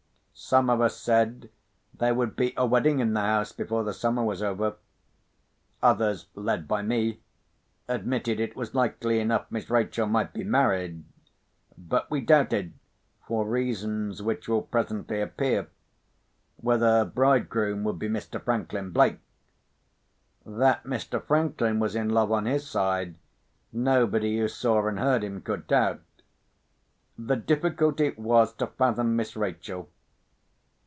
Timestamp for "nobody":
23.71-24.39